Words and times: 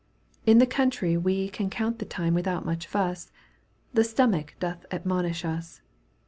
In 0.47 0.57
the 0.57 0.65
country 0.65 1.15
we 1.15 1.47
Can 1.49 1.69
count 1.69 1.99
the 1.99 2.05
time 2.05 2.33
without 2.33 2.65
much 2.65 2.87
fuss— 2.87 3.31
The 3.93 4.03
stomach 4.03 4.55
doth 4.59 4.83
admonish 4.91 5.45
us. 5.45 5.81